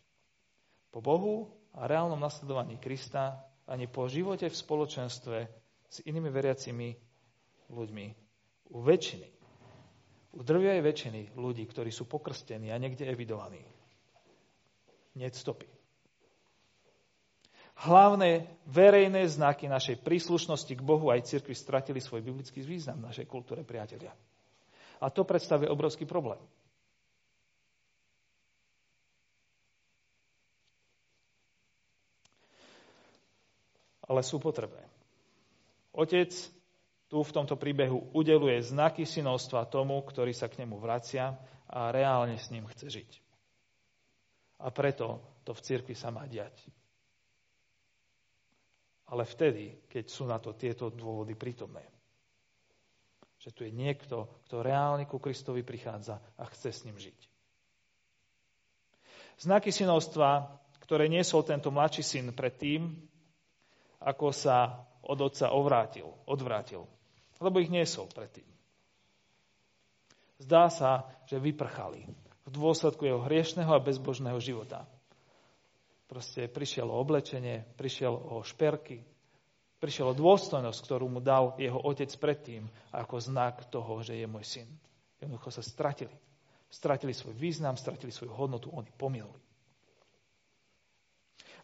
[0.91, 5.37] Po Bohu a reálnom nasledovaní Krista ani po živote v spoločenstve
[5.87, 6.93] s inými veriacimi
[7.71, 8.07] ľuďmi
[8.75, 9.29] u väčšiny,
[10.35, 13.63] u drvivej väčšiny ľudí, ktorí sú pokrstení a niekde evidovaní,
[15.17, 15.72] nie stopy.
[17.83, 23.27] Hlavné verejné znaky našej príslušnosti k Bohu aj cirkvi stratili svoj biblický význam v našej
[23.27, 24.15] kultúre, priatelia.
[25.03, 26.39] A to predstavuje obrovský problém.
[34.07, 34.87] Ale sú potrebné.
[35.91, 36.31] Otec
[37.11, 41.35] tu v tomto príbehu udeluje znaky synovstva tomu, ktorý sa k nemu vracia
[41.67, 43.11] a reálne s ním chce žiť.
[44.63, 46.55] A preto to v cirkvi sa má diať.
[49.13, 51.85] Ale vtedy, keď sú na to tieto dôvody prítomné.
[53.45, 57.21] Že tu je niekto, kto reálne ku Kristovi prichádza a chce s ním žiť.
[59.43, 60.49] Znaky synovstva,
[60.81, 62.89] ktoré niesol tento mladší syn predtým,
[64.01, 66.87] ako sa od otca ovrátil, odvrátil.
[67.43, 68.47] Lebo ich niesol predtým.
[70.43, 72.07] Zdá sa, že vyprchali
[72.47, 74.87] v dôsledku jeho hriešného a bezbožného života.
[76.13, 79.01] Proste prišiel o oblečenie, prišiel o šperky,
[79.81, 84.45] prišiel o dôstojnosť, ktorú mu dal jeho otec predtým, ako znak toho, že je môj
[84.45, 84.69] syn.
[85.25, 86.13] Jednoducho sa stratili.
[86.69, 89.41] Stratili svoj význam, stratili svoju hodnotu, oni pominuli.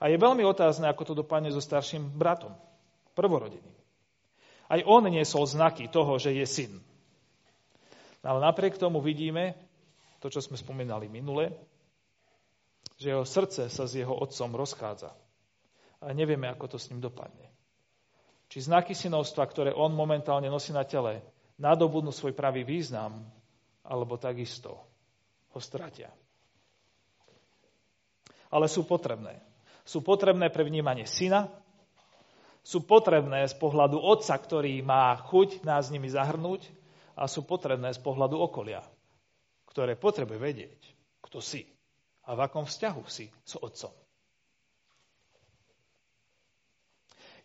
[0.01, 2.57] A je veľmi otázne, ako to dopadne so starším bratom,
[3.13, 3.77] prvorodeným.
[4.73, 6.73] Aj on niesol znaky toho, že je syn.
[8.25, 9.53] Ale napriek tomu vidíme,
[10.25, 11.53] to, čo sme spomínali minule,
[12.99, 15.15] že jeho srdce sa s jeho otcom rozchádza.
[16.03, 17.47] A nevieme, ako to s ním dopadne.
[18.51, 21.23] Či znaky synovstva, ktoré on momentálne nosí na tele,
[21.63, 23.23] nadobudnú svoj pravý význam,
[23.87, 24.83] alebo takisto
[25.55, 26.11] ho stratia.
[28.51, 29.39] Ale sú potrebné.
[29.87, 31.49] Sú potrebné pre vnímanie syna,
[32.67, 36.69] sú potrebné z pohľadu otca, ktorý má chuť nás nimi zahrnúť
[37.17, 38.85] a sú potrebné z pohľadu okolia,
[39.71, 40.81] ktoré potrebuje vedieť,
[41.25, 41.65] kto si
[42.29, 43.97] a v akom vzťahu si s otcom.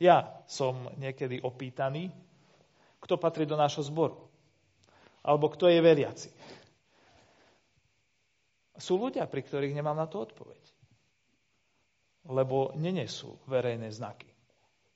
[0.03, 2.11] Ja som niekedy opýtaný,
[2.99, 4.19] kto patrí do nášho zboru.
[5.23, 6.29] Alebo kto je veriaci.
[8.75, 10.59] Sú ľudia, pri ktorých nemám na to odpoveď.
[12.27, 14.27] Lebo nenesú verejné znaky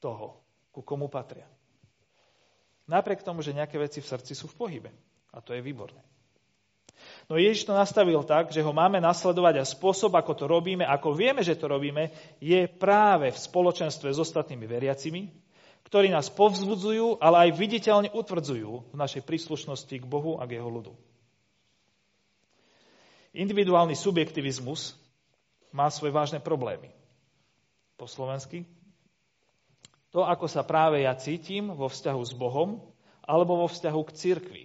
[0.04, 0.44] toho,
[0.76, 1.48] ku komu patria.
[2.88, 4.92] Napriek tomu, že nejaké veci v srdci sú v pohybe.
[5.36, 6.00] A to je výborné.
[7.28, 11.12] No Ježiš to nastavil tak, že ho máme nasledovať a spôsob, ako to robíme, ako
[11.12, 12.08] vieme, že to robíme,
[12.40, 15.28] je práve v spoločenstve s ostatnými veriacimi,
[15.92, 20.72] ktorí nás povzbudzujú, ale aj viditeľne utvrdzujú v našej príslušnosti k Bohu a k jeho
[20.72, 20.96] ľudu.
[23.36, 24.96] Individuálny subjektivizmus
[25.76, 26.96] má svoje vážne problémy.
[28.00, 28.64] Po slovensky.
[30.16, 32.80] To, ako sa práve ja cítim vo vzťahu s Bohom
[33.28, 34.64] alebo vo vzťahu k cirkvi,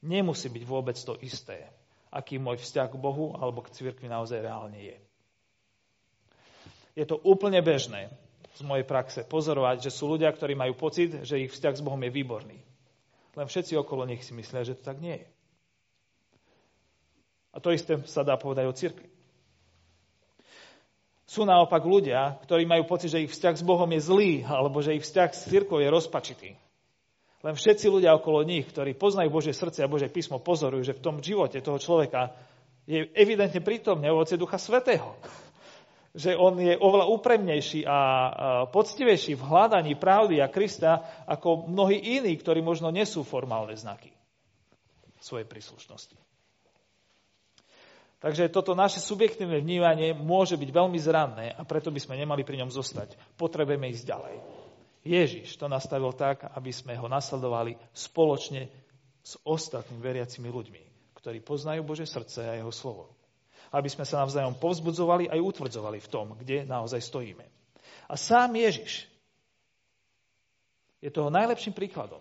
[0.00, 1.68] nemusí byť vôbec to isté,
[2.10, 4.98] aký môj vzťah k Bohu alebo k cirkvi naozaj reálne je.
[6.98, 8.10] Je to úplne bežné
[8.58, 12.02] z mojej praxe pozorovať, že sú ľudia, ktorí majú pocit, že ich vzťah s Bohom
[12.02, 12.58] je výborný.
[13.38, 15.28] Len všetci okolo nich si myslia, že to tak nie je.
[17.54, 19.10] A to isté sa dá povedať o cirkvi.
[21.30, 24.98] Sú naopak ľudia, ktorí majú pocit, že ich vzťah s Bohom je zlý, alebo že
[24.98, 26.58] ich vzťah s cirkvou je rozpačitý.
[27.40, 31.04] Len všetci ľudia okolo nich, ktorí poznajú Božie srdce a Božie písmo, pozorujú, že v
[31.04, 32.36] tom živote toho človeka
[32.84, 35.16] je evidentne prítomne ovoce Ducha Svetého.
[36.10, 37.98] Že on je oveľa úpremnejší a
[38.66, 44.10] poctivejší v hľadaní pravdy a Krista ako mnohí iní, ktorí možno nesú formálne znaky
[45.22, 46.18] svojej príslušnosti.
[48.20, 52.58] Takže toto naše subjektívne vnívanie môže byť veľmi zranné a preto by sme nemali pri
[52.66, 53.14] ňom zostať.
[53.38, 54.34] Potrebujeme ísť ďalej.
[55.00, 58.68] Ježiš to nastavil tak, aby sme ho nasledovali spoločne
[59.24, 60.82] s ostatnými veriacimi ľuďmi,
[61.16, 63.08] ktorí poznajú Bože srdce a jeho slovo.
[63.72, 67.46] Aby sme sa navzájom povzbudzovali aj utvrdzovali v tom, kde naozaj stojíme.
[68.10, 69.06] A sám Ježiš
[71.00, 72.20] je toho najlepším príkladom.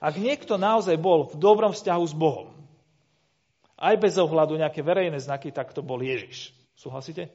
[0.00, 2.50] Ak niekto naozaj bol v dobrom vzťahu s Bohom,
[3.80, 6.52] aj bez ohľadu nejaké verejné znaky, tak to bol Ježiš.
[6.74, 7.28] Súhlasíte?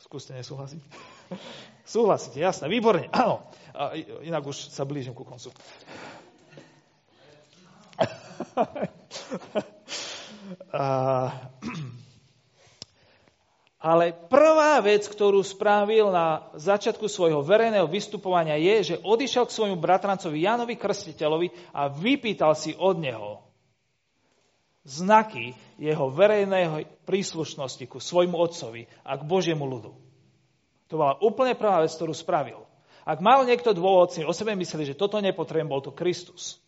[0.00, 1.15] Skúste nesúhlasiť.
[1.94, 3.46] Súhlasíte, jasné, výborne, áno.
[3.76, 3.92] A
[4.24, 5.52] inak už sa blížim ku koncu.
[13.86, 19.78] ale prvá vec, ktorú spravil na začiatku svojho verejného vystupovania je, že odišiel k svojmu
[19.78, 23.46] bratrancovi Janovi Krstiteľovi a vypýtal si od neho
[24.86, 30.05] znaky jeho verejnej príslušnosti ku svojmu otcovi a k Božiemu ľudu.
[30.90, 32.62] To bola úplne prvá vec, ktorú spravil.
[33.06, 36.58] Ak mal niekto dôvod si o sebe mysleli, že toto nepotrebujem, bol to Kristus.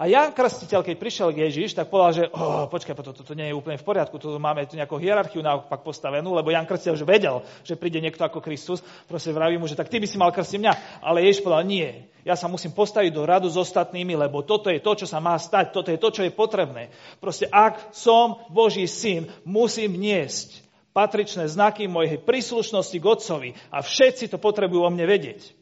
[0.00, 3.52] A Jan Krstiteľ, keď prišiel k Ježiš, tak povedal, že oh, počkaj, toto, toto nie
[3.52, 7.04] je úplne v poriadku, tu máme tu nejakú hierarchiu naopak postavenú, lebo Jan Krstiteľ už
[7.04, 10.32] vedel, že príde niekto ako Kristus, proste vraví mu, že tak ty by si mal
[10.32, 11.04] krstiť mňa.
[11.04, 14.80] Ale Ježiš povedal, nie, ja sa musím postaviť do radu s ostatnými, lebo toto je
[14.80, 16.88] to, čo sa má stať, toto je to, čo je potrebné.
[17.20, 24.30] Proste ak som Boží syn, musím niesť patričné znaky mojej príslušnosti k Otcovi a všetci
[24.30, 25.54] to potrebujú o mne vedieť.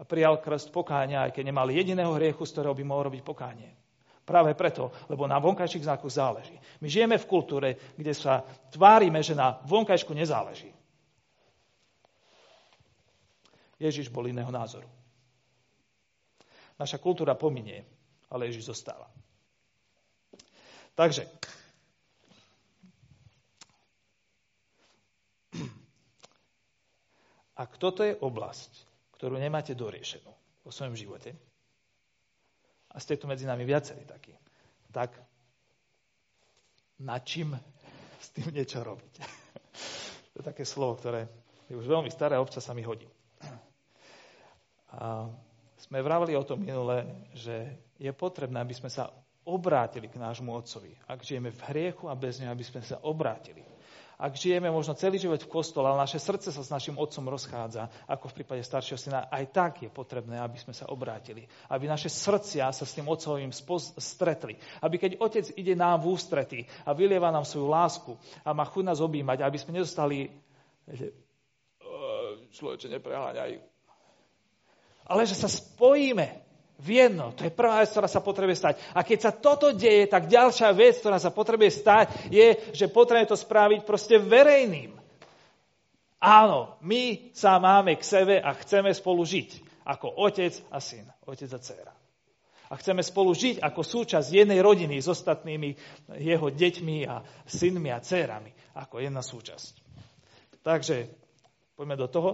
[0.00, 3.68] A prijal krst pokáňa, aj keď nemal jediného hriechu, z ktorého by mohol robiť pokánie.
[4.24, 6.54] Práve preto, lebo na vonkajších znakoch záleží.
[6.80, 10.70] My žijeme v kultúre, kde sa tvárime, že na vonkajšku nezáleží.
[13.80, 14.86] Ježiš bol iného názoru.
[16.78, 17.84] Naša kultúra pominie,
[18.28, 19.08] ale Ježiš zostáva.
[20.94, 21.28] Takže,
[27.60, 28.72] ak toto je oblasť,
[29.20, 30.32] ktorú nemáte doriešenú
[30.64, 31.36] vo svojom živote,
[32.90, 34.34] a ste tu medzi nami viacerí takí,
[34.90, 35.14] tak
[36.98, 37.54] na čím
[38.18, 39.12] s tým niečo robiť?
[40.34, 41.30] to je také slovo, ktoré
[41.70, 43.06] je už veľmi staré a občas sa mi hodí.
[44.90, 45.30] A
[45.78, 49.06] sme vravili o tom minule, že je potrebné, aby sme sa
[49.46, 50.90] obrátili k nášmu Otcovi.
[51.06, 53.69] Ak žijeme v hriechu a bez neho, aby sme sa obrátili.
[54.20, 57.88] Ak žijeme možno celý život v kostole, ale naše srdce sa s našim otcom rozchádza,
[58.04, 61.48] ako v prípade staršieho syna, aj tak je potrebné, aby sme sa obrátili.
[61.72, 63.48] Aby naše srdcia sa s tým otcovým
[63.96, 64.60] stretli.
[64.84, 68.12] Aby keď otec ide nám v ústrety a vylieva nám svoju lásku
[68.44, 70.28] a má chuť nás objímať, aby sme nedostali
[72.52, 73.52] človeče, nepreháňaj,
[75.10, 76.49] ale že sa spojíme
[76.80, 77.36] v jedno.
[77.36, 78.74] To je prvá vec, ktorá sa potrebuje stať.
[78.96, 83.28] A keď sa toto deje, tak ďalšia vec, ktorá sa potrebuje stať, je, že potrebujeme
[83.28, 84.96] to spraviť proste verejným.
[86.20, 89.68] Áno, my sa máme k sebe a chceme spolu žiť.
[89.84, 91.92] Ako otec a syn, otec a dcera.
[92.70, 95.74] A chceme spolu žiť ako súčasť jednej rodiny s ostatnými
[96.22, 98.52] jeho deťmi a synmi a dcerami.
[98.78, 99.74] Ako jedna súčasť.
[100.62, 101.10] Takže
[101.74, 102.30] poďme do toho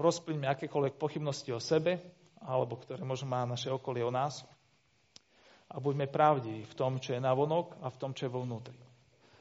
[0.00, 2.00] rozplyňme akékoľvek pochybnosti o sebe,
[2.40, 4.44] alebo ktoré možno má naše okolie o nás.
[5.70, 8.42] A buďme pravdiví v tom, čo je na vonok a v tom, čo je vo
[8.42, 8.76] vnútri.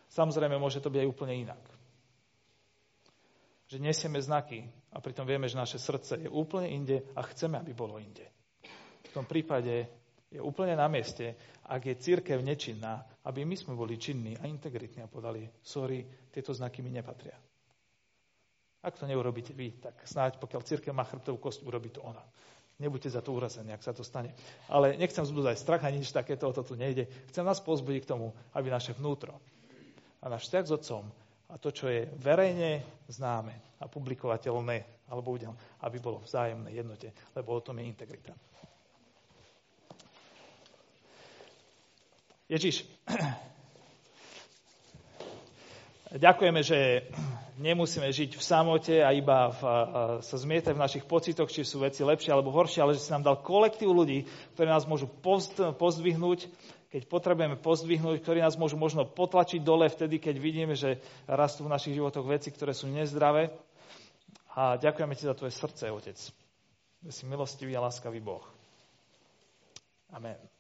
[0.09, 1.63] Samozrejme, môže to byť aj úplne inak.
[3.69, 7.73] Že nesieme znaky a pritom vieme, že naše srdce je úplne inde a chceme, aby
[7.73, 8.25] bolo inde.
[9.09, 9.89] V tom prípade
[10.29, 11.33] je úplne na mieste,
[11.65, 16.53] ak je církev nečinná, aby my sme boli činní a integritní a podali, sorry, tieto
[16.53, 17.37] znaky mi nepatria.
[18.79, 22.23] Ak to neurobíte vy, tak snáď pokiaľ církev má chrbtovú kost, urobí to ona.
[22.79, 24.31] Nebuďte za to urazení, ak sa to stane.
[24.71, 27.11] Ale nechcem vzbudzať strach a nič takéto, o to tu nejde.
[27.27, 29.35] Chcem nás pozbudiť k tomu, aby naše vnútro
[30.23, 31.03] a náš vzťah s otcom
[31.49, 32.79] a to, čo je verejne
[33.11, 33.51] známe
[33.83, 35.51] a publikovateľné, alebo udel,
[35.83, 38.33] aby bolo vzájomné jednote, lebo o tom je integrita.
[42.49, 42.87] Ježiš,
[46.15, 47.09] ďakujeme, že
[47.59, 49.71] nemusíme žiť v samote a iba v, a,
[50.23, 53.27] sa zmietať v našich pocitoch, či sú veci lepšie alebo horšie, ale že si nám
[53.27, 55.11] dal kolektív ľudí, ktorí nás môžu
[55.75, 56.49] pozdvihnúť,
[56.89, 60.97] keď potrebujeme pozdvihnúť, ktorí nás môžu možno potlačiť dole vtedy, keď vidíme, že
[61.29, 63.53] rastú v našich životoch veci, ktoré sú nezdravé.
[64.57, 66.17] A ďakujeme ti za tvoje srdce, Otec.
[67.07, 68.43] Si milostivý a láskavý Boh.
[70.09, 70.58] Amen.